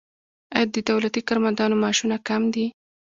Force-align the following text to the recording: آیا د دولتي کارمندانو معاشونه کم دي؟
آیا 0.55 0.67
د 0.75 0.77
دولتي 0.89 1.21
کارمندانو 1.27 1.79
معاشونه 1.81 2.17
کم 2.27 2.41
دي؟ 2.53 2.65